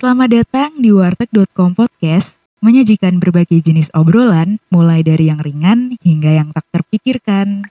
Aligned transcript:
Selamat 0.00 0.32
datang 0.32 0.80
di 0.80 0.96
warteg.com 0.96 1.76
podcast, 1.76 2.40
menyajikan 2.64 3.20
berbagai 3.20 3.60
jenis 3.60 3.92
obrolan, 3.92 4.56
mulai 4.72 5.04
dari 5.04 5.28
yang 5.28 5.36
ringan 5.44 5.92
hingga 6.00 6.40
yang 6.40 6.48
tak 6.56 6.64
terpikirkan. 6.72 7.68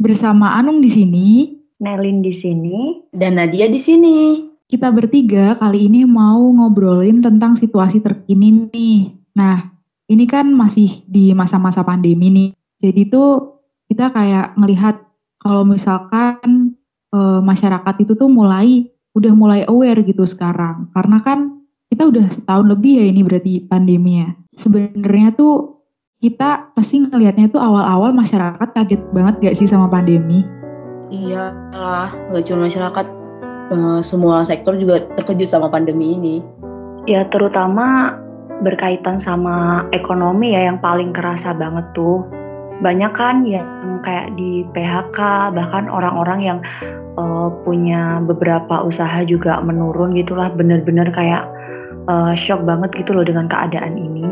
Bersama 0.00 0.56
Anung 0.56 0.80
di 0.80 0.88
sini, 0.88 1.60
Nelin 1.84 2.24
di 2.24 2.32
sini, 2.32 3.04
dan 3.12 3.36
Nadia 3.36 3.68
di 3.68 3.76
sini. 3.76 4.48
Kita 4.72 4.88
bertiga 4.96 5.60
kali 5.60 5.92
ini 5.92 6.08
mau 6.08 6.40
ngobrolin 6.40 7.20
tentang 7.20 7.60
situasi 7.60 8.00
terkini 8.00 8.72
nih. 8.72 9.12
Nah, 9.36 9.68
ini 10.08 10.24
kan 10.24 10.48
masih 10.48 11.04
di 11.04 11.36
masa-masa 11.36 11.84
pandemi 11.84 12.32
nih. 12.32 12.50
Jadi 12.80 13.04
tuh 13.12 13.60
kita 13.84 14.08
kayak 14.16 14.56
melihat 14.56 15.09
kalau 15.40 15.64
misalkan 15.64 16.76
e, 17.10 17.18
masyarakat 17.40 17.94
itu 18.04 18.12
tuh 18.14 18.28
mulai 18.28 18.92
udah 19.16 19.32
mulai 19.34 19.60
aware 19.66 20.04
gitu 20.04 20.22
sekarang. 20.28 20.92
Karena 20.92 21.18
kan 21.24 21.64
kita 21.90 22.06
udah 22.06 22.30
setahun 22.30 22.66
lebih 22.70 23.02
ya 23.02 23.04
ini 23.08 23.20
berarti 23.26 23.52
pandeminya. 23.66 24.30
Sebenarnya 24.54 25.34
tuh 25.34 25.82
kita 26.20 26.76
pasti 26.76 27.00
ngelihatnya 27.00 27.48
tuh 27.48 27.58
awal-awal 27.58 28.12
masyarakat 28.12 28.68
kaget 28.76 29.02
banget 29.10 29.34
gak 29.40 29.56
sih 29.56 29.66
sama 29.66 29.88
pandemi? 29.88 30.44
Iya 31.10 31.50
lah, 31.74 32.06
nggak 32.30 32.44
cuma 32.46 32.70
masyarakat, 32.70 33.06
uh, 33.74 33.98
semua 33.98 34.46
sektor 34.46 34.78
juga 34.78 35.10
terkejut 35.18 35.48
sama 35.48 35.66
pandemi 35.66 36.14
ini. 36.14 36.36
Ya 37.10 37.26
terutama 37.26 38.14
berkaitan 38.62 39.18
sama 39.18 39.88
ekonomi 39.90 40.54
ya 40.54 40.70
yang 40.70 40.78
paling 40.78 41.10
kerasa 41.10 41.50
banget 41.56 41.82
tuh. 41.96 42.22
Banyak 42.80 43.12
kan 43.12 43.44
yang 43.44 44.00
kayak 44.00 44.32
di 44.40 44.64
PHK, 44.72 45.52
bahkan 45.52 45.86
orang-orang 45.92 46.40
yang 46.40 46.58
uh, 47.20 47.52
punya 47.64 48.24
beberapa 48.24 48.80
usaha 48.80 49.20
juga 49.24 49.60
menurun 49.60 50.16
gitulah, 50.16 50.48
bener-bener 50.52 51.12
kayak 51.12 51.44
uh, 52.08 52.32
shock 52.32 52.64
banget 52.64 52.92
gitu 52.96 53.12
loh 53.12 53.24
dengan 53.24 53.46
keadaan 53.46 54.00
ini. 54.00 54.24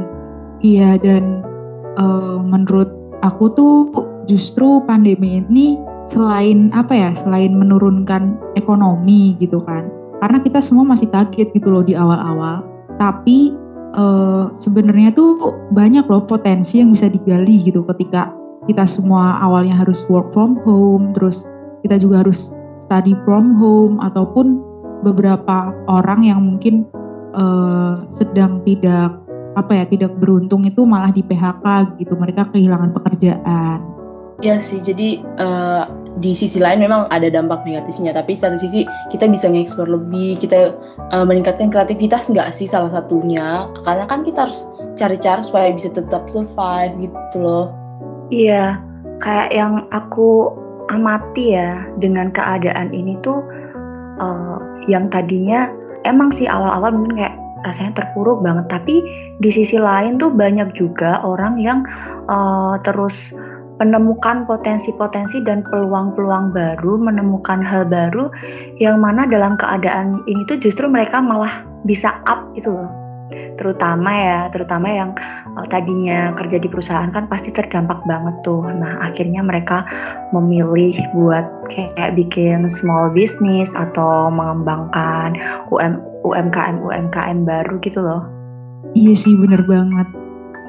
Iya 0.65 0.99
dan 0.99 1.45
uh, 2.01 2.41
menurut 2.43 2.89
aku 3.23 3.53
tuh 3.55 3.75
justru 4.27 4.83
pandemi 4.85 5.43
ini 5.43 5.79
selain 6.09 6.73
apa 6.73 6.93
ya 6.97 7.11
selain 7.13 7.53
menurunkan 7.53 8.41
ekonomi 8.57 9.37
gitu 9.39 9.61
kan 9.63 9.93
karena 10.25 10.41
kita 10.41 10.59
semua 10.59 10.89
masih 10.89 11.07
kaget 11.13 11.53
gitu 11.53 11.69
loh 11.69 11.85
di 11.85 11.93
awal-awal 11.93 12.65
tapi 12.97 13.53
uh, 13.95 14.53
sebenarnya 14.59 15.15
tuh 15.15 15.57
banyak 15.73 16.05
loh 16.09 16.25
potensi 16.25 16.83
yang 16.83 16.93
bisa 16.93 17.09
digali 17.09 17.63
gitu 17.65 17.85
ketika 17.95 18.33
kita 18.69 18.85
semua 18.85 19.41
awalnya 19.41 19.79
harus 19.79 20.05
work 20.13 20.29
from 20.37 20.61
home 20.67 21.15
terus 21.17 21.49
kita 21.87 21.97
juga 21.97 22.27
harus 22.27 22.53
study 22.83 23.17
from 23.25 23.57
home 23.57 23.97
ataupun 24.03 24.61
beberapa 25.07 25.73
orang 25.87 26.27
yang 26.27 26.41
mungkin 26.43 26.85
uh, 27.33 28.03
sedang 28.11 28.61
tidak 28.67 29.15
apa 29.55 29.73
ya 29.75 29.85
tidak 29.91 30.15
beruntung 30.23 30.63
itu 30.67 30.87
malah 30.87 31.11
di 31.11 31.23
PHK 31.23 31.99
gitu 31.99 32.15
mereka 32.15 32.47
kehilangan 32.51 32.95
pekerjaan. 32.95 33.79
Ya 34.39 34.63
sih, 34.63 34.79
jadi 34.79 35.19
uh, 35.43 35.91
di 36.19 36.35
sisi 36.35 36.59
lain 36.59 36.83
memang 36.83 37.07
ada 37.15 37.31
dampak 37.31 37.63
negatifnya, 37.63 38.11
tapi 38.11 38.35
satu 38.35 38.59
sisi 38.59 38.83
kita 39.11 39.31
bisa 39.31 39.47
ngeksplor 39.47 39.87
lebih, 39.87 40.39
kita 40.43 40.75
uh, 41.15 41.25
meningkatkan 41.25 41.71
kreativitas 41.71 42.29
nggak 42.31 42.51
sih 42.51 42.67
salah 42.67 42.91
satunya, 42.91 43.71
karena 43.87 44.05
kan 44.11 44.27
kita 44.27 44.47
harus 44.47 44.67
cari 44.99 45.17
cara 45.19 45.41
supaya 45.41 45.71
bisa 45.71 45.95
tetap 45.95 46.27
survive 46.27 46.93
gitu 46.99 47.37
loh. 47.39 47.67
Iya, 48.35 48.83
kayak 49.23 49.49
yang 49.55 49.87
aku 49.95 50.53
amati 50.91 51.55
ya 51.55 51.87
dengan 52.03 52.35
keadaan 52.35 52.91
ini 52.91 53.15
tuh 53.23 53.39
uh, 54.19 54.59
yang 54.91 55.07
tadinya 55.09 55.71
emang 56.03 56.35
sih 56.35 56.49
awal-awal 56.49 56.93
mungkin 56.93 57.21
kayak 57.23 57.37
rasanya 57.63 58.03
terpuruk 58.03 58.43
banget, 58.43 58.67
tapi 58.71 59.03
di 59.39 59.51
sisi 59.55 59.79
lain 59.79 60.19
tuh 60.19 60.35
banyak 60.35 60.75
juga 60.75 61.23
orang 61.23 61.59
yang 61.63 61.87
uh, 62.27 62.75
terus 62.83 63.35
menemukan 63.79 64.45
potensi-potensi 64.45 65.43
dan 65.47 65.63
peluang-peluang 65.63 66.51
baru, 66.51 66.99
menemukan 66.99 67.63
hal 67.63 67.87
baru 67.87 68.31
yang 68.83 68.99
mana 68.99 69.25
dalam 69.25 69.55
keadaan 69.55 70.23
ini 70.27 70.43
tuh 70.47 70.59
justru 70.59 70.91
mereka 70.91 71.23
malah 71.23 71.63
bisa 71.87 72.19
up 72.27 72.51
gitu 72.59 72.75
loh. 72.75 72.91
Terutama 73.59 74.11
ya, 74.15 74.41
terutama 74.49 74.89
yang 74.89 75.11
uh, 75.53 75.67
tadinya 75.69 76.33
kerja 76.33 76.57
di 76.57 76.71
perusahaan 76.71 77.11
kan 77.13 77.29
pasti 77.29 77.53
terdampak 77.53 78.01
banget 78.09 78.41
tuh. 78.41 78.65
Nah, 78.65 79.05
akhirnya 79.05 79.45
mereka 79.45 79.85
memilih 80.33 80.97
buat 81.13 81.45
kayak 81.69 82.17
bikin 82.17 82.71
small 82.71 83.13
business 83.13 83.75
atau 83.77 84.33
mengembangkan 84.33 85.37
UM, 85.69 86.01
UMKM 86.25 86.81
UMKM 86.81 87.39
baru 87.45 87.77
gitu 87.85 88.01
loh. 88.01 88.25
Iya 88.97 89.13
sih, 89.13 89.37
bener 89.37 89.61
banget. 89.69 90.09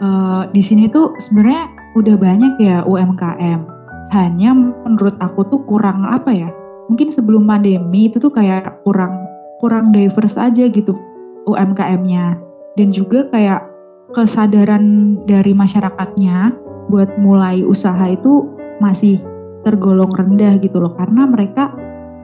Uh, 0.03 0.47
di 0.51 0.59
sini 0.59 0.91
tuh 0.91 1.15
sebenarnya 1.19 1.78
udah 1.97 2.16
banyak 2.17 2.53
ya 2.61 2.85
UMKM. 2.85 3.61
Hanya 4.09 4.50
menurut 4.85 5.16
aku 5.22 5.45
tuh 5.50 5.61
kurang 5.69 6.05
apa 6.05 6.33
ya? 6.33 6.50
Mungkin 6.89 7.13
sebelum 7.13 7.45
pandemi 7.45 8.09
itu 8.09 8.17
tuh 8.17 8.33
kayak 8.33 8.81
kurang 8.85 9.29
kurang 9.61 9.94
diverse 9.94 10.38
aja 10.38 10.66
gitu 10.69 10.97
UMKM-nya. 11.45 12.38
Dan 12.77 12.89
juga 12.89 13.29
kayak 13.29 13.69
kesadaran 14.13 15.17
dari 15.29 15.53
masyarakatnya 15.53 16.53
buat 16.89 17.13
mulai 17.22 17.61
usaha 17.61 18.01
itu 18.09 18.50
masih 18.81 19.21
tergolong 19.61 20.09
rendah 20.09 20.57
gitu 20.57 20.81
loh 20.81 20.95
karena 20.97 21.29
mereka 21.29 21.69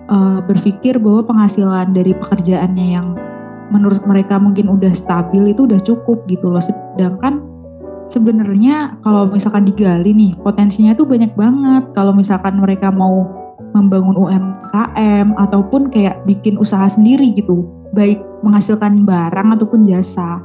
uh, 0.10 0.42
berpikir 0.42 0.98
bahwa 0.98 1.22
penghasilan 1.30 1.94
dari 1.94 2.16
pekerjaannya 2.18 2.88
yang 2.98 3.08
menurut 3.70 4.02
mereka 4.06 4.38
mungkin 4.42 4.70
udah 4.72 4.94
stabil 4.94 5.54
itu 5.54 5.66
udah 5.70 5.78
cukup 5.82 6.26
gitu 6.26 6.50
loh 6.50 6.64
sedangkan 6.64 7.44
sebenarnya 8.08 8.98
kalau 9.02 9.30
misalkan 9.30 9.66
digali 9.66 10.14
nih 10.14 10.32
potensinya 10.42 10.94
tuh 10.94 11.08
banyak 11.08 11.34
banget. 11.34 11.84
Kalau 11.98 12.14
misalkan 12.14 12.62
mereka 12.62 12.94
mau 12.94 13.26
membangun 13.76 14.16
UMKM 14.16 15.36
ataupun 15.36 15.92
kayak 15.92 16.24
bikin 16.24 16.56
usaha 16.56 16.88
sendiri 16.88 17.36
gitu 17.36 17.68
baik 17.92 18.24
menghasilkan 18.44 19.04
barang 19.04 19.48
ataupun 19.56 19.84
jasa. 19.88 20.40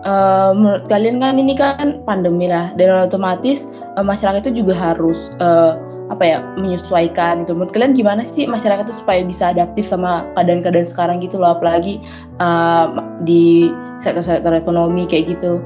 Uh, 0.00 0.56
menurut 0.56 0.88
kalian 0.88 1.20
kan 1.20 1.36
ini 1.36 1.52
kan 1.52 2.00
pandemi 2.08 2.48
lah 2.48 2.72
dan 2.80 3.04
otomatis 3.04 3.68
uh, 4.00 4.04
masyarakat 4.04 4.48
itu 4.48 4.64
juga 4.64 4.72
harus 4.72 5.36
uh, 5.44 5.76
apa 6.08 6.24
ya 6.24 6.38
menyesuaikan 6.56 7.44
itu 7.44 7.52
menurut 7.52 7.70
kalian 7.70 7.92
gimana 7.92 8.24
sih 8.24 8.48
masyarakat 8.48 8.88
itu 8.88 8.96
supaya 8.96 9.20
bisa 9.22 9.52
adaptif 9.52 9.84
sama 9.84 10.24
keadaan-keadaan 10.34 10.88
sekarang 10.88 11.20
gitu 11.20 11.36
loh? 11.36 11.52
Apalagi 11.52 12.00
uh, 12.40 12.96
di 13.28 13.68
sektor-sektor 14.00 14.56
ekonomi 14.56 15.04
kayak 15.04 15.36
gitu 15.36 15.60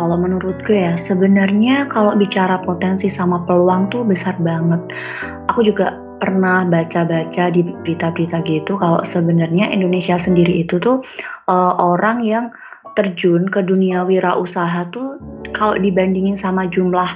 kalau 0.00 0.16
menurutku 0.16 0.72
ya 0.72 0.96
sebenarnya 0.96 1.84
kalau 1.92 2.16
bicara 2.16 2.56
potensi 2.64 3.12
sama 3.12 3.44
peluang 3.44 3.92
tuh 3.92 4.00
besar 4.00 4.32
banget. 4.40 4.80
Aku 5.52 5.60
juga 5.60 5.92
pernah 6.16 6.64
baca-baca 6.64 7.52
di 7.52 7.60
berita-berita 7.60 8.40
gitu 8.48 8.80
kalau 8.80 9.04
sebenarnya 9.04 9.68
Indonesia 9.68 10.16
sendiri 10.16 10.64
itu 10.64 10.80
tuh 10.80 11.04
uh, 11.52 11.76
orang 11.76 12.24
yang 12.24 12.48
terjun 12.96 13.44
ke 13.52 13.60
dunia 13.60 14.08
wirausaha 14.08 14.88
tuh 14.88 15.20
kalau 15.52 15.76
dibandingin 15.76 16.36
sama 16.36 16.64
jumlah 16.64 17.08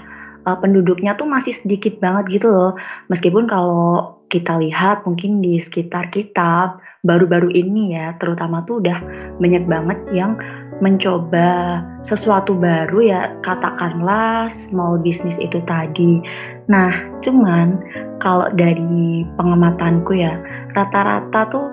uh, 0.44 0.56
penduduknya 0.60 1.16
tuh 1.16 1.24
masih 1.24 1.56
sedikit 1.56 1.96
banget 2.04 2.36
gitu 2.36 2.52
loh. 2.52 2.76
Meskipun 3.08 3.48
kalau 3.48 4.20
kita 4.28 4.60
lihat 4.60 5.08
mungkin 5.08 5.40
di 5.40 5.56
sekitar 5.56 6.12
kita 6.12 6.76
baru-baru 7.04 7.52
ini 7.52 7.94
ya 7.94 8.16
terutama 8.16 8.64
tuh 8.64 8.80
udah 8.80 8.98
banyak 9.36 9.68
banget 9.68 10.00
yang 10.16 10.40
mencoba 10.84 11.80
sesuatu 12.04 12.52
baru 12.52 13.00
ya 13.00 13.32
katakanlah 13.40 14.52
small 14.52 15.00
business 15.00 15.40
itu 15.40 15.64
tadi. 15.64 16.20
Nah, 16.68 16.92
cuman 17.24 17.80
kalau 18.20 18.52
dari 18.52 19.24
pengamatanku 19.40 20.12
ya 20.20 20.36
rata-rata 20.76 21.48
tuh 21.48 21.66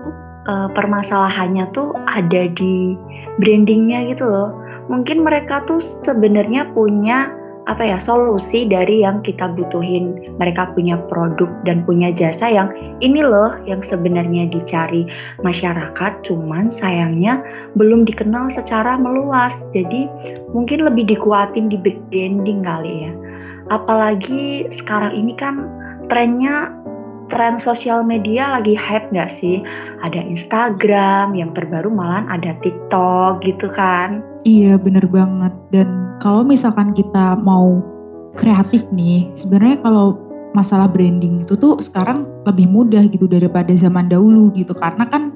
e, 0.48 0.54
permasalahannya 0.72 1.68
tuh 1.75 1.92
ada 2.08 2.48
di 2.56 2.96
brandingnya 3.44 4.16
gitu 4.16 4.24
loh. 4.24 4.56
Mungkin 4.88 5.28
mereka 5.28 5.68
tuh 5.68 5.84
sebenarnya 6.08 6.72
punya 6.72 7.28
apa 7.69 7.86
ya 7.86 7.98
solusi 8.02 8.66
dari 8.66 9.06
yang 9.06 9.22
kita 9.22 9.54
butuhin 9.54 10.18
mereka 10.42 10.74
punya 10.74 10.98
produk 11.10 11.50
dan 11.62 11.86
punya 11.86 12.10
jasa 12.10 12.50
yang 12.50 12.69
ini 13.06 13.22
loh 13.22 13.54
yang 13.69 13.86
sebenarnya 13.86 14.50
dicari 14.50 15.06
masyarakat 15.46 16.12
cuman 16.25 16.74
sayangnya 16.74 17.46
belum 17.78 18.08
dikenal 18.08 18.50
secara 18.50 18.98
meluas 18.98 19.62
jadi 19.78 20.10
mungkin 20.58 20.90
lebih 20.90 21.06
dikuatin 21.13 21.69
di 21.69 21.78
branding 21.78 22.66
kali 22.66 23.10
ya 23.10 23.12
apalagi 23.69 24.66
sekarang 24.74 25.13
ini 25.13 25.38
kan 25.38 25.69
trennya 26.10 26.74
tren 27.31 27.56
sosial 27.56 28.04
media 28.04 28.52
lagi 28.52 28.75
hype 28.75 29.08
nggak 29.16 29.31
sih? 29.31 29.63
Ada 30.04 30.19
Instagram, 30.19 31.31
yang 31.31 31.56
terbaru 31.56 31.88
malah 31.88 32.28
ada 32.28 32.52
TikTok 32.60 33.40
gitu 33.48 33.72
kan? 33.72 34.31
Iya 34.41 34.77
bener 34.81 35.05
banget. 35.05 35.53
Dan 35.69 36.17
kalau 36.17 36.41
misalkan 36.41 36.97
kita 36.97 37.38
mau 37.41 37.81
kreatif 38.33 38.85
nih, 38.89 39.29
sebenarnya 39.38 39.81
kalau 39.85 40.17
masalah 40.51 40.89
branding 40.89 41.45
itu 41.45 41.55
tuh 41.55 41.79
sekarang 41.79 42.27
lebih 42.43 42.67
mudah 42.67 43.07
gitu 43.07 43.29
daripada 43.29 43.71
zaman 43.77 44.09
dahulu 44.09 44.49
gitu. 44.57 44.73
Karena 44.73 45.05
kan 45.07 45.31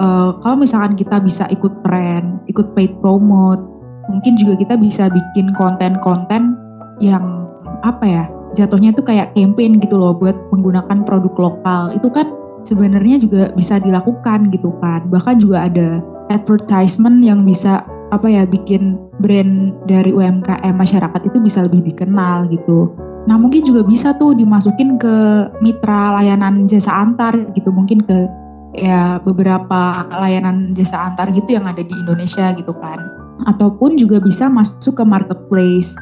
uh, 0.00 0.40
kalau 0.40 0.56
misalkan 0.56 0.96
kita 0.96 1.20
bisa 1.20 1.44
ikut 1.52 1.84
tren, 1.84 2.40
ikut 2.48 2.72
paid 2.72 2.96
promote, 3.04 3.60
mungkin 4.08 4.40
juga 4.40 4.56
kita 4.56 4.74
bisa 4.80 5.12
bikin 5.12 5.52
konten-konten 5.54 6.56
yang 7.00 7.44
apa 7.80 8.04
ya 8.04 8.24
jatuhnya 8.58 8.92
tuh 8.92 9.06
kayak 9.06 9.32
campaign 9.32 9.80
gitu 9.80 9.96
loh 9.96 10.16
buat 10.16 10.34
menggunakan 10.50 11.04
produk 11.04 11.34
lokal. 11.36 11.82
Itu 11.94 12.08
kan 12.08 12.32
sebenarnya 12.64 13.20
juga 13.20 13.52
bisa 13.52 13.78
dilakukan 13.78 14.48
gitu 14.50 14.72
kan. 14.80 15.06
Bahkan 15.12 15.44
juga 15.44 15.68
ada 15.68 16.00
advertisement 16.32 17.22
yang 17.22 17.44
bisa 17.44 17.84
apa 18.10 18.26
ya 18.26 18.42
bikin 18.46 18.98
brand 19.22 19.74
dari 19.86 20.10
UMKM 20.10 20.74
masyarakat 20.74 21.20
itu 21.26 21.38
bisa 21.38 21.62
lebih 21.66 21.86
dikenal 21.86 22.50
gitu. 22.50 22.90
Nah 23.30 23.38
mungkin 23.38 23.62
juga 23.62 23.86
bisa 23.86 24.16
tuh 24.18 24.34
dimasukin 24.34 24.98
ke 24.98 25.46
mitra 25.62 26.18
layanan 26.18 26.66
jasa 26.66 26.90
antar 26.90 27.36
gitu 27.54 27.70
mungkin 27.70 28.02
ke 28.02 28.26
ya 28.74 29.18
beberapa 29.22 30.06
layanan 30.10 30.74
jasa 30.74 31.10
antar 31.10 31.30
gitu 31.34 31.54
yang 31.54 31.66
ada 31.66 31.82
di 31.82 31.94
Indonesia 31.94 32.50
gitu 32.58 32.74
kan. 32.82 32.98
Ataupun 33.46 33.96
juga 33.96 34.20
bisa 34.20 34.50
masuk 34.50 35.00
ke 35.00 35.04
marketplace. 35.06 35.94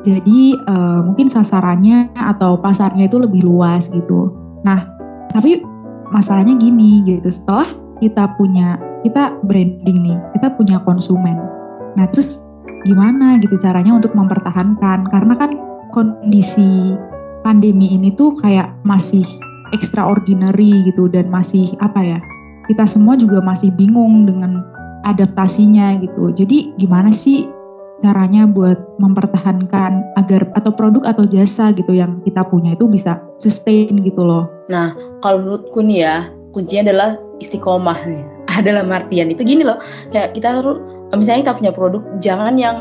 Jadi 0.00 0.56
uh, 0.64 1.04
mungkin 1.04 1.28
sasarannya 1.28 2.08
atau 2.16 2.56
pasarnya 2.56 3.04
itu 3.04 3.20
lebih 3.20 3.44
luas 3.44 3.92
gitu. 3.92 4.32
Nah 4.64 4.88
tapi 5.30 5.60
masalahnya 6.10 6.56
gini 6.56 7.04
gitu 7.06 7.28
setelah 7.30 7.68
kita 8.00 8.32
punya 8.40 8.80
kita 9.04 9.36
branding 9.44 9.98
nih, 10.04 10.18
kita 10.36 10.52
punya 10.54 10.80
konsumen. 10.84 11.36
Nah 11.96 12.06
terus 12.12 12.40
gimana 12.84 13.40
gitu 13.40 13.56
caranya 13.60 13.96
untuk 13.96 14.12
mempertahankan? 14.12 15.08
Karena 15.08 15.34
kan 15.36 15.50
kondisi 15.92 16.94
pandemi 17.40 17.96
ini 17.96 18.12
tuh 18.14 18.36
kayak 18.40 18.72
masih 18.84 19.24
extraordinary 19.72 20.84
gitu 20.88 21.08
dan 21.08 21.28
masih 21.32 21.72
apa 21.80 22.00
ya? 22.04 22.18
Kita 22.68 22.86
semua 22.86 23.18
juga 23.18 23.42
masih 23.42 23.74
bingung 23.74 24.28
dengan 24.28 24.62
adaptasinya 25.08 25.98
gitu. 25.98 26.30
Jadi 26.36 26.76
gimana 26.78 27.10
sih 27.10 27.48
caranya 28.00 28.48
buat 28.48 28.80
mempertahankan 28.96 30.16
agar 30.16 30.48
atau 30.56 30.72
produk 30.72 31.04
atau 31.04 31.28
jasa 31.28 31.68
gitu 31.76 31.92
yang 31.92 32.16
kita 32.24 32.40
punya 32.48 32.72
itu 32.72 32.88
bisa 32.88 33.20
sustain 33.36 33.92
gitu 34.00 34.24
loh. 34.24 34.48
Nah, 34.72 34.96
kalau 35.20 35.44
menurutku 35.44 35.84
nih 35.84 36.08
ya, 36.08 36.16
kuncinya 36.56 36.90
adalah 36.90 37.10
istiqomah 37.40 38.00
nih 38.08 38.39
adalah 38.62 38.84
martian 38.84 39.32
itu 39.32 39.42
gini 39.42 39.64
loh 39.64 39.80
kayak 40.12 40.36
kita 40.36 40.60
harus 40.60 40.78
misalnya 41.16 41.50
kita 41.50 41.54
punya 41.58 41.72
produk 41.74 42.02
jangan 42.20 42.54
yang 42.60 42.76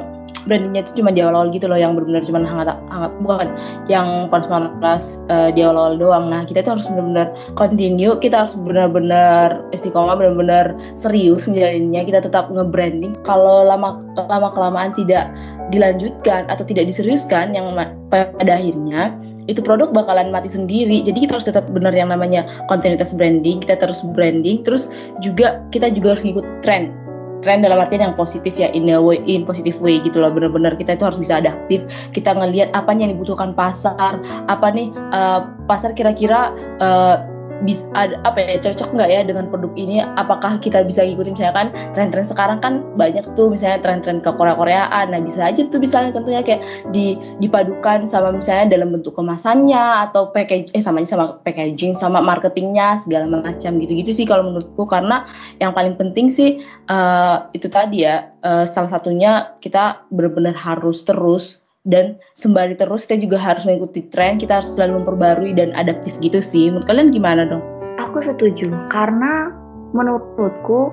brandingnya 0.45 0.85
itu 0.85 1.01
cuma 1.01 1.09
di 1.11 1.21
awal-awal 1.21 1.49
gitu 1.51 1.65
loh 1.67 1.75
yang 1.75 1.97
benar-benar 1.97 2.23
cuma 2.23 2.39
hangat 2.45 2.77
hangat 2.89 3.11
bukan. 3.21 3.47
Yang 3.89 4.07
panas-panas 4.31 5.03
uh, 5.27 5.49
di 5.51 5.65
awal-awal 5.65 5.95
doang. 5.99 6.25
Nah 6.29 6.45
kita 6.45 6.63
itu 6.63 6.69
harus 6.73 6.85
benar-benar 6.87 7.27
continue 7.57 8.13
kita 8.21 8.45
harus 8.45 8.53
benar-benar 8.57 9.65
istiqomah 9.75 10.15
benar-benar 10.15 10.77
serius 10.95 11.49
ngejalaninnya. 11.49 12.01
Kita 12.05 12.19
tetap 12.23 12.49
nge-branding. 12.53 13.17
Kalau 13.25 13.67
lama 13.67 13.99
lama 14.15 14.49
kelamaan 14.53 14.93
tidak 14.95 15.33
dilanjutkan 15.69 16.49
atau 16.49 16.65
tidak 16.65 16.89
diseriuskan 16.89 17.53
yang 17.53 17.69
pada 18.09 18.53
akhirnya 18.57 19.13
itu 19.49 19.65
produk 19.65 19.89
bakalan 19.89 20.29
mati 20.29 20.49
sendiri. 20.49 21.01
Jadi 21.01 21.25
kita 21.25 21.41
harus 21.41 21.49
tetap 21.49 21.65
benar 21.73 21.93
yang 21.93 22.13
namanya 22.13 22.45
kontinuitas 22.69 23.17
branding, 23.17 23.57
kita 23.65 23.81
terus 23.81 24.05
branding, 24.13 24.61
terus 24.61 24.93
juga 25.25 25.65
kita 25.73 25.89
juga 25.89 26.13
harus 26.13 26.23
ngikut 26.25 26.45
tren. 26.61 26.93
Tren 27.39 27.63
dalam 27.63 27.79
artian 27.79 28.03
yang 28.03 28.19
positif 28.19 28.59
ya, 28.59 28.67
in 28.75 28.91
a 28.91 28.99
way, 28.99 29.15
in 29.23 29.47
positive 29.47 29.79
way 29.79 30.03
gitu 30.03 30.19
loh. 30.19 30.27
Benar-benar 30.27 30.75
kita 30.75 30.99
itu 30.99 31.07
harus 31.07 31.17
bisa 31.17 31.39
adaptif. 31.39 31.81
Kita 32.11 32.35
ngelihat 32.35 32.75
apa 32.75 32.91
yang 32.91 33.15
dibutuhkan 33.15 33.55
pasar, 33.55 34.19
apa 34.51 34.67
nih 34.75 34.91
uh, 35.15 35.47
pasar 35.63 35.95
kira-kira 35.95 36.51
uh, 36.83 37.23
bisa 37.63 37.87
ada 37.95 38.15
apa 38.23 38.39
ya 38.39 38.57
cocok 38.59 38.95
nggak 38.95 39.09
ya 39.09 39.21
dengan 39.23 39.51
produk 39.51 39.71
ini? 39.75 40.03
Apakah 40.15 40.59
kita 40.59 40.83
bisa 40.87 41.03
ngikutin? 41.03 41.35
Misalkan 41.35 41.71
tren-tren 41.93 42.25
sekarang 42.25 42.59
kan 42.63 42.83
banyak 42.95 43.23
tuh 43.35 43.51
misalnya 43.51 43.83
tren-tren 43.83 44.23
ke 44.23 44.31
Korea-Koreaan. 44.31 45.11
Nah 45.11 45.19
bisa 45.23 45.47
aja 45.47 45.61
tuh 45.67 45.79
misalnya 45.79 46.15
contohnya 46.15 46.41
kayak 46.43 46.63
di 46.95 47.19
dipadukan 47.43 48.07
sama 48.07 48.31
misalnya 48.35 48.71
dalam 48.79 48.95
bentuk 48.95 49.15
kemasannya 49.15 50.09
atau 50.09 50.31
package 50.31 50.71
eh 50.75 50.83
sama 50.83 51.03
sama 51.03 51.39
packaging 51.43 51.95
sama 51.95 52.19
marketingnya 52.19 52.99
segala 52.99 53.27
macam 53.27 53.79
gitu-gitu 53.79 54.11
sih 54.11 54.25
kalau 54.27 54.47
menurutku. 54.47 54.87
Karena 54.87 55.27
yang 55.59 55.75
paling 55.75 55.95
penting 55.99 56.31
sih 56.31 56.63
uh, 56.89 57.47
itu 57.51 57.67
tadi 57.67 58.07
ya 58.07 58.31
uh, 58.43 58.63
salah 58.63 58.91
satunya 58.91 59.55
kita 59.59 60.07
benar-benar 60.09 60.55
harus 60.55 61.03
terus 61.03 61.68
dan 61.87 62.19
sembari 62.35 62.75
terus 62.75 63.07
kita 63.07 63.23
juga 63.23 63.37
harus 63.39 63.63
mengikuti 63.63 64.03
tren 64.11 64.35
kita 64.35 64.59
harus 64.59 64.75
selalu 64.75 65.03
memperbarui 65.03 65.51
dan 65.55 65.71
adaptif 65.75 66.19
gitu 66.19 66.43
sih. 66.43 66.67
Menurut 66.67 66.87
kalian 66.89 67.09
gimana 67.13 67.47
dong? 67.47 67.63
Aku 67.99 68.19
setuju 68.19 68.67
karena 68.91 69.53
menurutku 69.95 70.91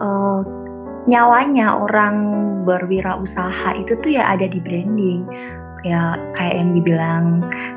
uh, 0.00 0.40
nyawanya 1.10 1.76
orang 1.76 2.16
berwirausaha 2.62 3.74
itu 3.76 3.98
tuh 4.00 4.10
ya 4.16 4.32
ada 4.32 4.46
di 4.48 4.62
branding. 4.62 5.26
Ya 5.82 6.14
kayak 6.38 6.62
yang 6.62 6.70
dibilang 6.78 7.24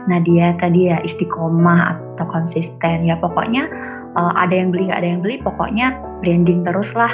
Nadia 0.05 0.53
tadi 0.61 0.93
ya 0.93 1.01
istiqomah 1.01 1.97
atau 2.15 2.25
konsisten. 2.29 3.03
Ya 3.03 3.17
pokoknya 3.17 3.65
uh, 4.13 4.33
ada 4.37 4.53
yang 4.53 4.69
beli 4.69 4.93
nggak 4.93 5.01
ada 5.01 5.09
yang 5.17 5.21
beli 5.25 5.41
pokoknya 5.41 5.97
branding 6.21 6.61
terus 6.61 6.93
lah. 6.93 7.11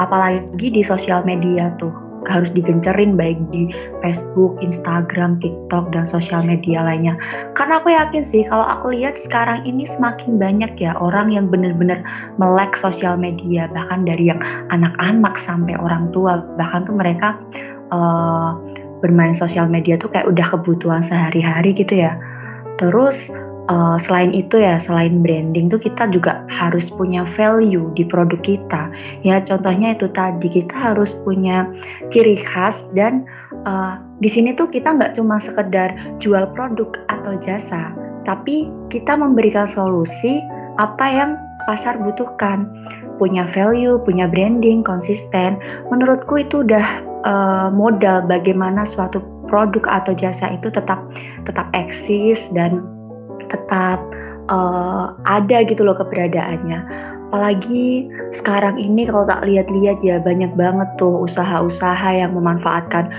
Apalagi 0.00 0.72
di 0.72 0.80
sosial 0.80 1.20
media 1.28 1.68
tuh 1.76 1.92
harus 2.28 2.52
digencerin 2.52 3.16
baik 3.16 3.38
di 3.48 3.72
Facebook, 4.04 4.60
Instagram, 4.60 5.40
TikTok 5.40 5.94
dan 5.94 6.04
sosial 6.04 6.44
media 6.44 6.84
lainnya. 6.84 7.16
Karena 7.56 7.80
aku 7.80 7.94
yakin 7.94 8.22
sih 8.26 8.44
kalau 8.44 8.66
aku 8.66 8.92
lihat 8.92 9.16
sekarang 9.16 9.64
ini 9.64 9.88
semakin 9.88 10.36
banyak 10.36 10.72
ya 10.76 10.92
orang 11.00 11.32
yang 11.32 11.48
benar-benar 11.48 12.04
melek 12.36 12.76
sosial 12.76 13.16
media 13.16 13.70
bahkan 13.72 14.04
dari 14.04 14.28
yang 14.28 14.40
anak-anak 14.68 15.38
sampai 15.40 15.78
orang 15.80 16.12
tua 16.12 16.44
bahkan 16.60 16.84
tuh 16.84 16.96
mereka 16.96 17.38
uh, 17.94 18.56
bermain 19.00 19.32
sosial 19.32 19.64
media 19.66 19.96
tuh 19.96 20.12
kayak 20.12 20.28
udah 20.28 20.46
kebutuhan 20.52 21.00
sehari-hari 21.00 21.72
gitu 21.72 22.04
ya. 22.04 22.20
Terus 22.76 23.32
uh, 23.70 23.96
selain 23.96 24.34
itu 24.34 24.58
ya 24.58 24.76
selain 24.82 25.22
branding 25.22 25.70
tuh 25.70 25.78
kita 25.78 26.10
juga 26.10 26.42
harus 26.50 26.90
punya 26.90 27.22
value 27.22 27.94
di 27.94 28.02
produk 28.02 28.42
kita. 28.42 28.90
Ya 29.22 29.38
contohnya 29.40 29.94
itu 29.94 30.10
tadi 30.10 30.50
kita 30.50 30.74
harus 30.74 31.14
punya 31.22 31.70
ciri 32.10 32.36
khas 32.42 32.82
dan 32.98 33.24
uh, 33.64 34.02
di 34.18 34.26
sini 34.26 34.52
tuh 34.58 34.66
kita 34.66 34.90
nggak 34.90 35.14
cuma 35.14 35.38
sekedar 35.38 35.94
jual 36.18 36.50
produk 36.52 36.98
atau 37.08 37.38
jasa 37.38 37.94
tapi 38.26 38.68
kita 38.92 39.16
memberikan 39.16 39.64
solusi 39.70 40.42
apa 40.76 41.06
yang 41.06 41.30
pasar 41.64 41.96
butuhkan. 42.02 42.66
Punya 43.20 43.44
value 43.44 44.00
punya 44.02 44.24
branding 44.26 44.80
konsisten 44.80 45.60
menurutku 45.92 46.40
itu 46.40 46.64
udah 46.64 47.04
uh, 47.28 47.68
modal 47.68 48.24
bagaimana 48.24 48.88
suatu 48.88 49.20
produk 49.44 49.84
atau 50.00 50.16
jasa 50.16 50.56
itu 50.56 50.72
tetap 50.72 51.04
tetap 51.44 51.68
eksis 51.76 52.48
dan 52.56 52.80
tetap 53.50 53.98
uh, 54.48 55.12
ada 55.26 55.66
gitu 55.66 55.82
loh 55.84 55.98
keberadaannya. 55.98 56.80
Apalagi 57.30 58.10
sekarang 58.34 58.74
ini 58.78 59.06
kalau 59.06 59.22
tak 59.22 59.46
lihat-lihat 59.46 60.02
ya 60.02 60.18
banyak 60.18 60.50
banget 60.58 60.88
tuh 60.98 61.26
usaha-usaha 61.26 62.10
yang 62.10 62.34
memanfaatkan 62.34 63.10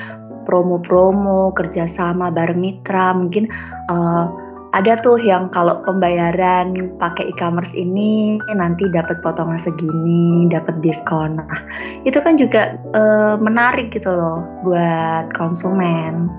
promo-promo, 0.44 1.56
kerjasama 1.56 2.28
bareng 2.34 2.60
mitra, 2.60 3.16
mungkin 3.16 3.48
uh, 3.88 4.28
ada 4.72 4.96
tuh 5.04 5.20
yang 5.20 5.52
kalau 5.52 5.84
pembayaran 5.84 6.96
pakai 6.96 7.32
e-commerce 7.32 7.72
ini 7.76 8.40
nanti 8.56 8.88
dapat 8.92 9.20
potongan 9.20 9.60
segini, 9.60 10.48
dapat 10.48 10.80
diskon. 10.80 11.40
Nah, 11.40 11.62
itu 12.08 12.20
kan 12.24 12.40
juga 12.40 12.80
uh, 12.96 13.36
menarik 13.36 13.92
gitu 13.92 14.12
loh 14.12 14.44
buat 14.64 15.32
konsumen. 15.36 16.32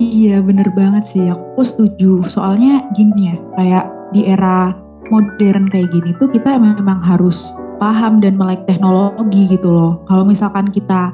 Iya 0.00 0.40
bener 0.40 0.72
banget 0.72 1.04
sih, 1.04 1.28
aku 1.28 1.60
setuju. 1.60 2.24
Soalnya 2.24 2.88
gini 2.96 3.32
ya, 3.32 3.36
kayak 3.60 3.84
di 4.16 4.24
era 4.24 4.72
modern 5.12 5.68
kayak 5.68 5.92
gini 5.92 6.16
tuh 6.16 6.32
kita 6.32 6.56
memang 6.56 7.04
harus 7.04 7.52
paham 7.76 8.22
dan 8.22 8.40
melek 8.40 8.64
teknologi 8.64 9.50
gitu 9.52 9.68
loh. 9.68 10.00
Kalau 10.08 10.24
misalkan 10.24 10.72
kita 10.72 11.12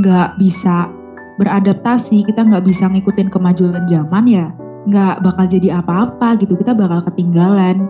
nggak 0.00 0.40
bisa 0.40 0.88
beradaptasi, 1.36 2.24
kita 2.24 2.46
nggak 2.46 2.64
bisa 2.64 2.88
ngikutin 2.88 3.28
kemajuan 3.28 3.84
zaman 3.90 4.24
ya 4.24 4.48
nggak 4.88 5.20
bakal 5.20 5.44
jadi 5.44 5.84
apa-apa 5.84 6.40
gitu. 6.40 6.56
Kita 6.56 6.72
bakal 6.72 7.04
ketinggalan. 7.12 7.84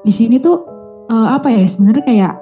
Di 0.00 0.12
sini 0.14 0.40
tuh 0.40 0.64
uh, 1.12 1.36
apa 1.36 1.52
ya 1.52 1.68
sebenarnya 1.68 2.04
kayak 2.08 2.34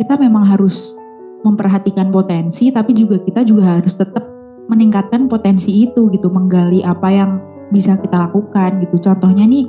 kita 0.00 0.16
memang 0.16 0.48
harus 0.48 0.96
memperhatikan 1.44 2.08
potensi, 2.08 2.72
tapi 2.72 2.96
juga 2.96 3.20
kita 3.20 3.44
juga 3.44 3.76
harus 3.76 3.92
tetap 3.92 4.31
meningkatkan 4.70 5.26
potensi 5.26 5.86
itu 5.88 6.10
gitu, 6.12 6.30
menggali 6.30 6.82
apa 6.82 7.08
yang 7.10 7.30
bisa 7.74 7.98
kita 7.98 8.28
lakukan 8.28 8.82
gitu. 8.84 9.00
Contohnya 9.00 9.48
nih, 9.48 9.66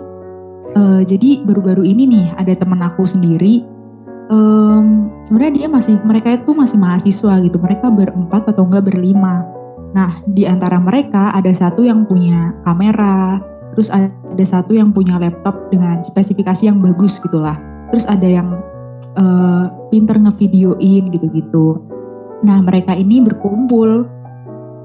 uh, 0.76 1.02
jadi 1.02 1.42
baru-baru 1.46 1.88
ini 1.88 2.04
nih 2.10 2.26
ada 2.38 2.54
temen 2.54 2.82
aku 2.84 3.08
sendiri, 3.08 3.64
um, 4.30 5.10
sebenarnya 5.26 5.66
dia 5.66 5.68
masih 5.72 5.96
mereka 6.04 6.38
itu 6.38 6.52
masih 6.54 6.78
mahasiswa 6.78 7.34
gitu, 7.42 7.58
mereka 7.58 7.90
berempat 7.90 8.50
atau 8.50 8.68
enggak 8.68 8.92
berlima. 8.92 9.48
Nah 9.94 10.22
di 10.30 10.46
antara 10.46 10.78
mereka 10.82 11.34
ada 11.34 11.54
satu 11.54 11.86
yang 11.86 12.06
punya 12.10 12.54
kamera, 12.66 13.42
terus 13.74 13.90
ada 13.90 14.46
satu 14.46 14.78
yang 14.78 14.94
punya 14.94 15.18
laptop 15.18 15.74
dengan 15.74 16.06
spesifikasi 16.06 16.70
yang 16.70 16.80
bagus 16.80 17.18
gitulah 17.20 17.58
terus 17.90 18.06
ada 18.06 18.26
yang 18.26 18.62
uh, 19.18 19.70
pinter 19.90 20.18
ngevideoin 20.18 21.10
gitu-gitu 21.10 21.82
nah 22.46 22.62
mereka 22.62 22.94
ini 22.94 23.22
berkumpul 23.26 24.06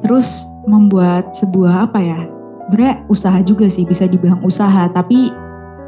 terus 0.05 0.47
membuat 0.69 1.33
sebuah 1.35 1.91
apa 1.91 2.01
ya? 2.01 2.21
Sebenarnya 2.69 2.95
usaha 3.09 3.39
juga 3.43 3.67
sih 3.73 3.89
bisa 3.89 4.05
dibilang 4.05 4.45
usaha 4.45 4.91
tapi 4.93 5.33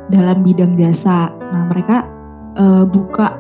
dalam 0.08 0.42
bidang 0.42 0.74
jasa. 0.74 1.28
Nah 1.30 1.68
mereka 1.70 2.08
uh, 2.56 2.84
buka 2.88 3.38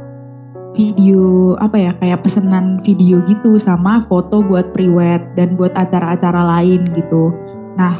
video 0.76 1.58
apa 1.58 1.76
ya 1.76 1.92
kayak 1.98 2.22
pesanan 2.22 2.78
video 2.86 3.24
gitu 3.26 3.58
sama 3.58 4.06
foto 4.06 4.38
buat 4.44 4.70
priwet 4.70 5.34
dan 5.34 5.58
buat 5.58 5.74
acara-acara 5.74 6.40
lain 6.58 6.86
gitu. 6.94 7.34
Nah 7.74 7.96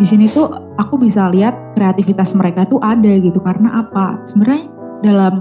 di 0.00 0.04
sini 0.04 0.28
tuh 0.28 0.48
aku 0.80 0.96
bisa 1.00 1.28
lihat 1.32 1.76
kreativitas 1.76 2.32
mereka 2.32 2.64
tuh 2.64 2.80
ada 2.80 3.10
gitu. 3.20 3.42
Karena 3.42 3.84
apa? 3.84 4.22
Sebenarnya 4.24 4.64
dalam 5.04 5.34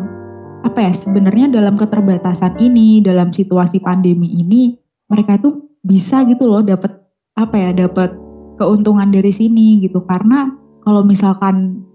apa 0.65 0.79
ya 0.81 0.91
sebenarnya 0.91 1.53
dalam 1.53 1.77
keterbatasan 1.77 2.57
ini 2.57 2.99
dalam 3.05 3.29
situasi 3.29 3.77
pandemi 3.79 4.33
ini 4.41 4.73
mereka 5.05 5.37
tuh 5.37 5.74
bisa 5.85 6.25
gitu 6.25 6.49
loh 6.49 6.65
dapat 6.65 6.97
apa 7.37 7.55
ya 7.55 7.69
dapat 7.71 8.17
keuntungan 8.57 9.13
dari 9.13 9.29
sini 9.29 9.79
gitu. 9.85 10.01
Karena 10.03 10.49
kalau 10.81 11.05
misalkan 11.05 11.85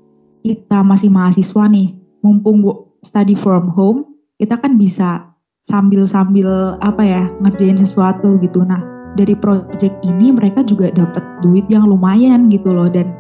kita 0.47 0.81
masih 0.87 1.11
mahasiswa 1.13 1.67
nih 1.69 1.93
mumpung 2.25 2.65
study 3.03 3.35
from 3.37 3.69
home 3.75 4.11
kita 4.41 4.57
kan 4.57 4.81
bisa 4.81 5.37
sambil-sambil 5.69 6.81
apa 6.81 7.03
ya 7.05 7.23
ngerjain 7.45 7.77
sesuatu 7.77 8.41
gitu. 8.41 8.65
Nah 8.65 8.81
dari 9.19 9.37
project 9.37 10.01
ini 10.07 10.33
mereka 10.33 10.65
juga 10.65 10.89
dapat 10.95 11.21
duit 11.45 11.67
yang 11.69 11.85
lumayan 11.85 12.49
gitu 12.49 12.73
loh. 12.73 12.89
Dan 12.89 13.13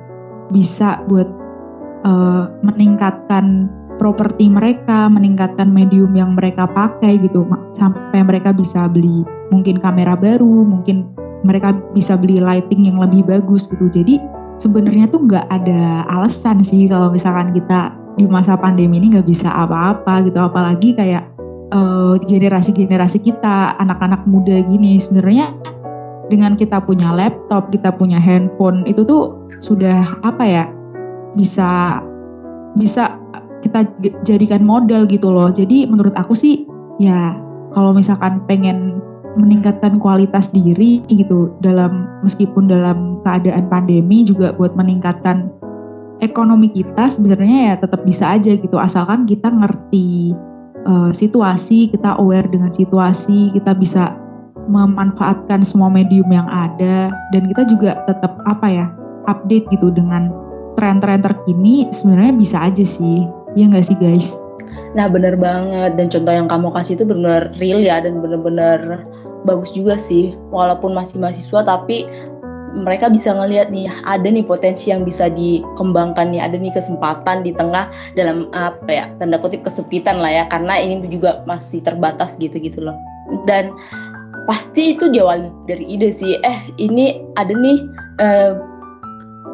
bisa 0.50 1.05
buat 1.07 1.29
uh, 2.09 2.49
meningkatkan 2.65 3.69
properti 4.00 4.49
mereka, 4.49 5.12
meningkatkan 5.12 5.69
medium 5.69 6.16
yang 6.16 6.33
mereka 6.33 6.64
pakai 6.64 7.21
gitu 7.21 7.45
sampai 7.76 8.25
mereka 8.25 8.57
bisa 8.57 8.88
beli 8.88 9.28
mungkin 9.52 9.76
kamera 9.76 10.16
baru, 10.16 10.64
mungkin 10.64 11.04
mereka 11.45 11.76
bisa 11.92 12.16
beli 12.16 12.40
lighting 12.40 12.88
yang 12.88 12.97
lebih 12.97 13.28
bagus 13.28 13.69
gitu. 13.69 13.92
Jadi 13.92 14.16
sebenarnya 14.57 15.04
tuh 15.12 15.28
nggak 15.28 15.47
ada 15.52 16.09
alasan 16.09 16.64
sih 16.64 16.88
kalau 16.88 17.12
misalkan 17.12 17.52
kita 17.52 17.92
di 18.16 18.25
masa 18.25 18.57
pandemi 18.57 18.97
ini 18.97 19.21
nggak 19.21 19.28
bisa 19.28 19.52
apa-apa 19.52 20.25
gitu, 20.25 20.40
apalagi 20.40 20.97
kayak 20.97 21.28
uh, 21.76 22.16
generasi-generasi 22.25 23.21
kita, 23.21 23.76
anak-anak 23.76 24.25
muda 24.25 24.64
gini 24.64 24.97
sebenarnya 24.97 25.52
dengan 26.33 26.57
kita 26.57 26.80
punya 26.80 27.12
laptop, 27.12 27.69
kita 27.69 27.92
punya 27.92 28.16
handphone 28.16 28.88
itu 28.88 29.04
tuh 29.04 29.37
sudah 29.61 30.00
apa 30.25 30.45
ya 30.49 30.64
bisa 31.37 32.00
bisa 32.78 33.19
kita 33.61 33.87
jadikan 34.25 34.64
modal 34.64 35.05
gitu 35.09 35.29
loh. 35.29 35.52
Jadi 35.52 35.85
menurut 35.88 36.17
aku 36.17 36.33
sih 36.33 36.64
ya 37.00 37.37
kalau 37.76 37.95
misalkan 37.95 38.43
pengen 38.45 39.00
meningkatkan 39.38 40.02
kualitas 40.02 40.50
diri 40.50 41.07
gitu 41.07 41.55
dalam 41.62 42.11
meskipun 42.26 42.67
dalam 42.67 43.23
keadaan 43.23 43.71
pandemi 43.71 44.26
juga 44.26 44.50
buat 44.59 44.75
meningkatkan 44.75 45.47
ekonomi 46.19 46.69
kita 46.75 47.07
sebenarnya 47.07 47.73
ya 47.73 47.75
tetap 47.79 48.02
bisa 48.02 48.37
aja 48.37 48.59
gitu 48.59 48.75
asalkan 48.75 49.25
kita 49.25 49.49
ngerti 49.49 50.35
uh, 50.85 51.11
situasi, 51.14 51.88
kita 51.95 52.19
aware 52.19 52.47
dengan 52.50 52.75
situasi, 52.75 53.55
kita 53.55 53.76
bisa 53.79 54.19
memanfaatkan 54.71 55.67
semua 55.67 55.90
medium 55.90 56.29
yang 56.31 56.47
ada 56.47 57.11
dan 57.35 57.43
kita 57.50 57.67
juga 57.67 58.02
tetap 58.07 58.38
apa 58.47 58.67
ya 58.71 58.87
update 59.26 59.67
gitu 59.75 59.90
dengan 59.90 60.31
tren-tren 60.79 61.25
terkini 61.25 61.90
sebenarnya 61.90 62.35
bisa 62.38 62.57
aja 62.71 62.85
sih 62.87 63.26
ya 63.59 63.64
nggak 63.66 63.85
sih 63.87 63.97
guys? 63.99 64.38
Nah 64.95 65.07
bener 65.07 65.38
banget. 65.38 65.95
Dan 65.99 66.07
contoh 66.11 66.33
yang 66.35 66.49
kamu 66.50 66.69
kasih 66.75 66.95
itu 66.99 67.04
benar 67.07 67.50
real 67.62 67.80
ya 67.83 68.02
dan 68.02 68.19
bener-bener 68.19 69.02
bagus 69.47 69.71
juga 69.75 69.95
sih. 69.95 70.35
Walaupun 70.50 70.95
masih 70.95 71.23
mahasiswa 71.23 71.62
tapi 71.62 72.07
mereka 72.71 73.11
bisa 73.11 73.35
ngelihat 73.35 73.75
nih 73.75 73.90
ada 74.07 74.30
nih 74.30 74.47
potensi 74.47 74.95
yang 74.95 75.02
bisa 75.02 75.26
dikembangkan 75.26 76.30
nih 76.30 76.38
ada 76.38 76.54
nih 76.54 76.71
kesempatan 76.71 77.42
di 77.42 77.50
tengah 77.50 77.90
dalam 78.14 78.47
apa 78.54 78.87
ya 78.87 79.04
tanda 79.19 79.42
kutip 79.42 79.66
kesepitan 79.66 80.23
lah 80.23 80.30
ya 80.30 80.45
karena 80.47 80.78
ini 80.78 81.02
juga 81.11 81.42
masih 81.50 81.83
terbatas 81.83 82.38
gitu 82.38 82.62
gitu 82.62 82.78
loh. 82.78 82.95
Dan 83.47 83.75
pasti 84.47 84.95
itu 84.95 85.11
jauh 85.11 85.50
dari 85.66 85.85
ide 85.87 86.14
sih. 86.14 86.38
Eh 86.47 86.59
ini 86.78 87.23
ada 87.35 87.50
nih 87.50 87.78
uh, 88.23 88.70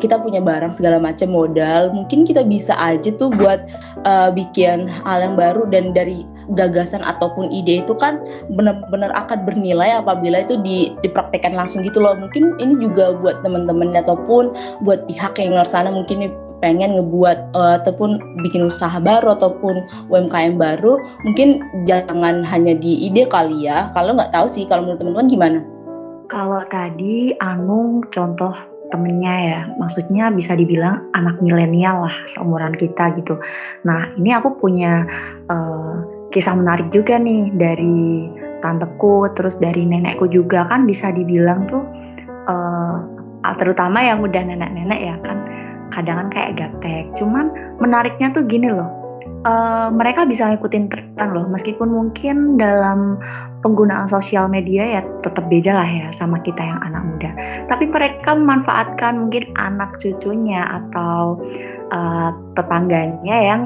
kita 0.00 0.20
punya 0.20 0.44
barang 0.44 0.76
segala 0.76 1.00
macam 1.00 1.32
modal 1.32 1.92
mungkin 1.92 2.28
kita 2.28 2.44
bisa 2.44 2.76
aja 2.76 3.08
tuh 3.16 3.32
buat 3.32 3.64
uh, 4.04 4.28
bikin 4.32 4.88
hal 4.88 5.18
yang 5.24 5.34
baru 5.34 5.64
dan 5.68 5.96
dari 5.96 6.28
gagasan 6.54 7.02
ataupun 7.02 7.50
ide 7.50 7.82
itu 7.82 7.94
kan 7.98 8.22
benar-benar 8.54 9.10
akan 9.16 9.42
bernilai 9.42 9.98
apabila 9.98 10.46
itu 10.46 10.60
di, 10.62 10.94
dipraktekkan 11.02 11.56
langsung 11.56 11.82
gitu 11.82 11.98
loh. 11.98 12.14
Mungkin 12.14 12.54
ini 12.62 12.78
juga 12.78 13.16
buat 13.18 13.42
teman-teman 13.42 13.96
ataupun 13.98 14.54
buat 14.86 15.08
pihak 15.10 15.40
yang 15.42 15.58
luar 15.58 15.66
sana 15.66 15.90
mungkin 15.90 16.30
pengen 16.62 16.96
ngebuat 16.96 17.52
uh, 17.52 17.82
ataupun 17.82 18.16
bikin 18.46 18.64
usaha 18.64 18.96
baru 19.02 19.36
ataupun 19.36 19.84
UMKM 20.08 20.56
baru 20.56 20.96
mungkin 21.26 21.60
jangan 21.84 22.46
hanya 22.46 22.78
di 22.78 23.10
ide 23.10 23.26
kali 23.26 23.66
ya. 23.66 23.90
Kalau 23.90 24.14
nggak 24.14 24.30
tahu 24.30 24.46
sih 24.46 24.64
kalau 24.70 24.86
menurut 24.86 25.00
teman-teman 25.02 25.28
gimana? 25.28 25.58
Kalau 26.26 26.62
tadi 26.66 27.38
Anung 27.38 28.02
contoh 28.10 28.75
temennya 28.96 29.34
ya. 29.36 29.60
Maksudnya 29.76 30.32
bisa 30.32 30.56
dibilang 30.56 31.12
anak 31.12 31.36
milenial 31.44 32.08
lah 32.08 32.16
seumuran 32.32 32.72
kita 32.72 33.12
gitu. 33.20 33.36
Nah 33.84 34.08
ini 34.16 34.32
aku 34.32 34.56
punya 34.56 35.04
uh, 35.52 36.00
kisah 36.32 36.56
menarik 36.56 36.88
juga 36.88 37.20
nih 37.20 37.52
dari 37.52 38.32
tanteku 38.64 39.28
terus 39.36 39.60
dari 39.60 39.84
nenekku 39.84 40.24
juga. 40.32 40.64
Kan 40.64 40.88
bisa 40.88 41.12
dibilang 41.12 41.68
tuh 41.68 41.84
uh, 42.48 42.96
terutama 43.60 44.00
yang 44.00 44.24
udah 44.24 44.42
nenek-nenek 44.42 45.00
ya 45.04 45.14
kan 45.20 45.44
kadang 45.92 46.26
kan 46.26 46.28
kayak 46.32 46.52
gaptek. 46.56 47.04
Cuman 47.20 47.52
menariknya 47.76 48.32
tuh 48.32 48.48
gini 48.48 48.72
loh 48.72 48.95
uh, 49.46 49.88
mereka 49.94 50.26
bisa 50.26 50.50
ngikutin 50.50 50.90
tren 50.90 51.28
loh. 51.30 51.46
Meskipun 51.46 51.88
mungkin 51.88 52.58
dalam 52.58 53.22
penggunaan 53.62 54.10
sosial 54.10 54.50
media 54.50 54.98
ya 54.98 55.02
tetap 55.22 55.46
beda 55.46 55.72
lah 55.72 55.86
ya 55.86 56.06
sama 56.10 56.42
kita 56.42 56.60
yang 56.66 56.82
anak 56.82 57.02
muda. 57.06 57.30
Tapi 57.70 57.86
mereka 57.86 58.34
memanfaatkan 58.34 59.26
mungkin 59.26 59.54
anak 59.54 59.96
cucunya 60.02 60.66
atau 60.66 61.38
uh, 61.94 62.30
tetangganya 62.58 63.36
yang 63.38 63.62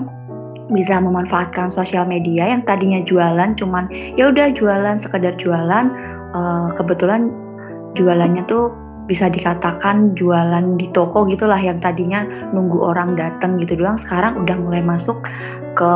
bisa 0.71 1.03
memanfaatkan 1.03 1.67
sosial 1.67 2.07
media 2.07 2.47
yang 2.47 2.63
tadinya 2.63 3.03
jualan 3.03 3.59
cuman 3.59 3.91
ya 4.15 4.31
udah 4.31 4.55
jualan 4.55 5.03
sekedar 5.03 5.35
jualan 5.35 5.91
uh, 6.31 6.71
kebetulan 6.79 7.35
jualannya 7.99 8.47
tuh 8.47 8.71
bisa 9.11 9.27
dikatakan 9.27 10.15
jualan 10.15 10.79
di 10.79 10.87
toko 10.95 11.27
gitulah 11.27 11.59
yang 11.59 11.83
tadinya 11.83 12.23
nunggu 12.55 12.79
orang 12.79 13.19
datang 13.19 13.59
gitu 13.59 13.75
doang 13.75 13.99
sekarang 13.99 14.39
udah 14.39 14.55
mulai 14.55 14.87
masuk 14.87 15.19
ke 15.81 15.95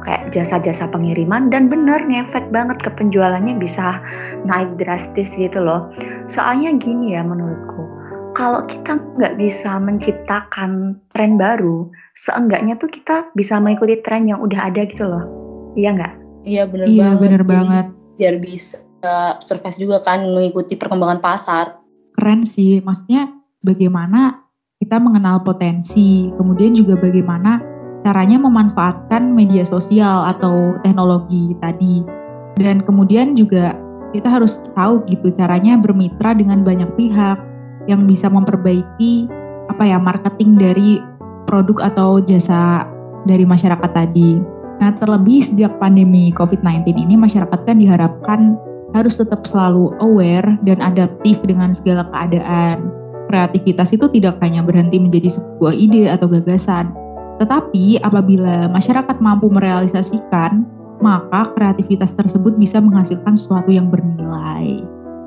kayak 0.00 0.32
jasa-jasa 0.32 0.88
pengiriman 0.88 1.52
dan 1.52 1.68
bener 1.68 2.00
ngefek 2.08 2.48
banget 2.48 2.80
ke 2.80 2.88
penjualannya 2.96 3.60
bisa 3.60 4.00
naik 4.48 4.80
drastis 4.80 5.36
gitu 5.36 5.60
loh. 5.60 5.92
Soalnya 6.32 6.72
gini 6.80 7.12
ya 7.12 7.20
menurutku 7.20 7.84
kalau 8.32 8.64
kita 8.68 9.00
nggak 9.16 9.40
bisa 9.40 9.80
menciptakan 9.80 11.00
tren 11.12 11.40
baru 11.40 11.88
seenggaknya 12.16 12.76
tuh 12.76 12.92
kita 12.92 13.32
bisa 13.32 13.56
mengikuti 13.60 14.00
tren 14.04 14.28
yang 14.28 14.40
udah 14.40 14.72
ada 14.72 14.84
gitu 14.88 15.04
loh. 15.04 15.24
Iya 15.76 15.92
nggak? 15.96 16.14
Iya 16.46 16.62
bener 16.68 16.86
iya, 16.88 17.04
banget. 17.12 17.20
bener 17.20 17.42
banget. 17.44 17.86
biar 18.16 18.40
bisa 18.40 18.80
survive 19.44 19.76
juga 19.76 20.00
kan 20.00 20.24
mengikuti 20.24 20.72
perkembangan 20.72 21.20
pasar. 21.20 21.84
Keren 22.16 22.48
sih. 22.48 22.80
Maksudnya 22.80 23.28
bagaimana 23.60 24.40
kita 24.80 24.96
mengenal 24.96 25.44
potensi, 25.44 26.32
kemudian 26.32 26.72
juga 26.72 26.96
bagaimana 26.96 27.75
caranya 28.06 28.38
memanfaatkan 28.38 29.34
media 29.34 29.66
sosial 29.66 30.30
atau 30.30 30.78
teknologi 30.86 31.58
tadi. 31.58 32.06
Dan 32.54 32.86
kemudian 32.86 33.34
juga 33.34 33.74
kita 34.14 34.30
harus 34.30 34.62
tahu 34.78 35.02
gitu 35.10 35.34
caranya 35.34 35.74
bermitra 35.74 36.30
dengan 36.38 36.62
banyak 36.62 36.86
pihak 36.94 37.34
yang 37.90 38.06
bisa 38.06 38.30
memperbaiki 38.30 39.26
apa 39.66 39.82
ya 39.82 39.98
marketing 39.98 40.54
dari 40.54 41.02
produk 41.50 41.90
atau 41.90 42.22
jasa 42.22 42.86
dari 43.26 43.42
masyarakat 43.42 43.90
tadi. 43.90 44.38
Nah, 44.78 44.94
terlebih 44.94 45.42
sejak 45.42 45.74
pandemi 45.82 46.30
COVID-19 46.30 46.94
ini 46.94 47.18
masyarakat 47.18 47.66
kan 47.66 47.76
diharapkan 47.82 48.54
harus 48.94 49.18
tetap 49.18 49.42
selalu 49.42 49.90
aware 49.98 50.46
dan 50.62 50.78
adaptif 50.78 51.42
dengan 51.42 51.74
segala 51.74 52.06
keadaan. 52.14 52.86
Kreativitas 53.26 53.90
itu 53.90 54.06
tidak 54.14 54.38
hanya 54.38 54.62
berhenti 54.62 55.02
menjadi 55.02 55.26
sebuah 55.34 55.74
ide 55.74 56.06
atau 56.06 56.30
gagasan, 56.30 56.94
tetapi 57.36 58.00
apabila 58.00 58.68
masyarakat 58.72 59.16
mampu 59.20 59.52
merealisasikan, 59.52 60.64
maka 61.04 61.52
kreativitas 61.56 62.16
tersebut 62.16 62.56
bisa 62.56 62.80
menghasilkan 62.80 63.36
sesuatu 63.36 63.68
yang 63.68 63.92
bernilai. 63.92 64.80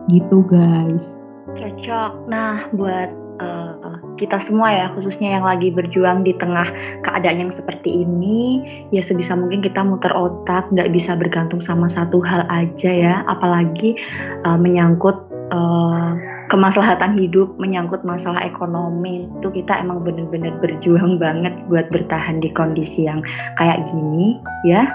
Gitu 0.09 0.41
guys. 0.49 1.21
Cocok. 1.53 2.29
Nah, 2.29 2.65
buat 2.73 3.13
uh, 3.41 3.97
kita 4.19 4.37
semua 4.41 4.69
ya 4.73 4.85
khususnya 4.91 5.39
yang 5.39 5.45
lagi 5.47 5.71
berjuang 5.71 6.27
di 6.27 6.35
tengah 6.35 6.67
keadaan 7.07 7.47
yang 7.47 7.53
seperti 7.53 8.03
ini 8.03 8.61
ya 8.91 8.99
sebisa 8.99 9.33
mungkin 9.33 9.63
kita 9.63 9.79
muter 9.81 10.11
otak 10.11 10.67
nggak 10.75 10.91
bisa 10.91 11.15
bergantung 11.15 11.63
sama 11.63 11.87
satu 11.87 12.19
hal 12.19 12.43
aja 12.51 12.91
ya 12.91 13.15
apalagi 13.31 13.95
uh, 14.43 14.59
menyangkut 14.59 15.15
uh, 15.55 16.13
kemaslahatan 16.49 17.15
hidup 17.15 17.53
menyangkut 17.61 18.01
masalah 18.01 18.41
ekonomi 18.41 19.29
itu 19.29 19.47
kita 19.53 19.85
emang 19.85 20.01
bener-bener 20.01 20.51
berjuang 20.57 21.21
banget 21.21 21.53
buat 21.69 21.87
bertahan 21.93 22.41
di 22.41 22.49
kondisi 22.51 23.05
yang 23.05 23.21
kayak 23.55 23.85
gini 23.87 24.41
ya. 24.65 24.89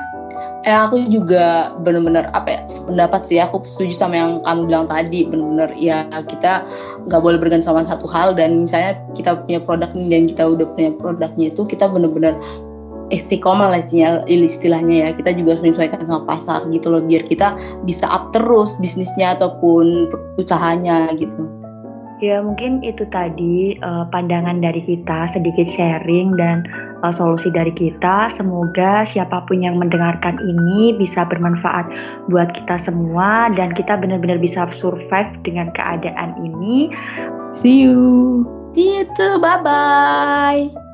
Eh 0.66 0.74
aku 0.74 0.98
juga 1.06 1.70
bener-bener 1.86 2.26
apa 2.34 2.58
ya 2.58 2.60
pendapat 2.90 3.22
sih 3.22 3.38
aku 3.38 3.62
setuju 3.62 3.94
sama 3.94 4.18
yang 4.18 4.42
kamu 4.42 4.66
bilang 4.66 4.86
tadi 4.90 5.30
bener-bener 5.30 5.70
ya 5.78 6.02
kita 6.26 6.66
nggak 7.06 7.20
boleh 7.22 7.38
bergantung 7.38 7.70
sama 7.70 7.86
satu 7.86 8.10
hal 8.10 8.34
dan 8.34 8.66
misalnya 8.66 8.98
kita 9.14 9.38
punya 9.46 9.62
produk 9.62 9.94
ini 9.94 10.10
dan 10.10 10.22
kita 10.26 10.42
udah 10.50 10.66
punya 10.74 10.90
produknya 10.98 11.46
itu 11.54 11.62
kita 11.70 11.86
bener-bener 11.86 12.34
istiqomah 13.14 13.70
lah 13.70 13.80
istilahnya, 13.80 14.26
istilahnya 14.26 14.96
ya 15.00 15.08
kita 15.14 15.30
juga 15.38 15.56
harus 15.56 15.62
menyesuaikan 15.62 16.04
sama 16.04 16.22
pasar 16.26 16.60
gitu 16.74 16.90
loh 16.90 17.02
biar 17.06 17.22
kita 17.24 17.54
bisa 17.86 18.04
up 18.10 18.34
terus 18.34 18.76
bisnisnya 18.82 19.38
ataupun 19.38 20.10
usahanya 20.36 21.14
gitu. 21.16 21.46
Ya 22.22 22.40
mungkin 22.40 22.80
itu 22.80 23.04
tadi 23.10 23.76
uh, 23.84 24.06
pandangan 24.08 24.62
dari 24.62 24.80
kita 24.80 25.28
sedikit 25.28 25.66
sharing 25.66 26.38
dan 26.38 26.64
uh, 27.04 27.12
solusi 27.12 27.52
dari 27.52 27.74
kita. 27.74 28.32
Semoga 28.32 29.04
siapa 29.04 29.44
pun 29.44 29.60
yang 29.60 29.76
mendengarkan 29.76 30.40
ini 30.40 30.96
bisa 30.96 31.26
bermanfaat 31.28 31.90
buat 32.32 32.54
kita 32.56 32.80
semua 32.80 33.52
dan 33.52 33.76
kita 33.76 34.00
benar-benar 34.00 34.40
bisa 34.40 34.64
survive 34.72 35.30
dengan 35.44 35.68
keadaan 35.76 36.32
ini. 36.40 36.88
See 37.52 37.84
you. 37.84 38.46
See 38.72 39.02
you 39.02 39.04
too. 39.18 39.36
Bye 39.42 39.60
bye. 39.60 40.93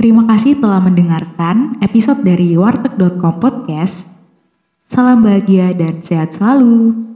Terima 0.00 0.24
kasih 0.24 0.56
telah 0.56 0.80
mendengarkan 0.80 1.76
episode 1.84 2.24
dari 2.24 2.56
warteg.com 2.56 3.36
podcast. 3.36 4.08
Salam 4.88 5.20
bahagia 5.20 5.76
dan 5.76 6.00
sehat 6.00 6.40
selalu. 6.40 7.09